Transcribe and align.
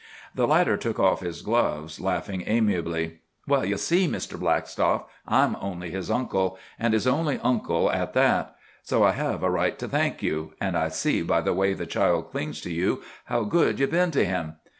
The 0.33 0.47
latter 0.47 0.77
took 0.77 0.99
off 0.99 1.19
his 1.19 1.43
gloves, 1.43 1.99
laughing 2.01 2.43
amiably. 2.47 3.19
"Well, 3.47 3.63
you 3.63 3.77
see, 3.77 4.07
Mr. 4.07 4.39
Blackstock, 4.39 5.07
I'm 5.27 5.55
only 5.61 5.91
his 5.91 6.09
uncle, 6.09 6.57
and 6.79 6.95
his 6.95 7.05
only 7.05 7.37
uncle 7.43 7.91
at 7.91 8.13
that. 8.13 8.55
So 8.81 9.03
I 9.03 9.11
have 9.11 9.43
a 9.43 9.51
right 9.51 9.77
to 9.77 9.87
thank 9.87 10.23
you, 10.23 10.53
and 10.59 10.75
I 10.75 10.87
see 10.89 11.21
by 11.21 11.41
the 11.41 11.53
way 11.53 11.75
the 11.75 11.85
child 11.85 12.31
clings 12.31 12.61
to 12.61 12.71
you 12.73 13.03
how 13.25 13.43
good 13.43 13.79
you've 13.79 13.91
been 13.91 14.09
to 14.09 14.25
him. 14.25 14.55